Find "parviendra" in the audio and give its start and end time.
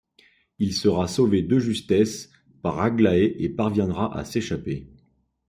3.49-4.17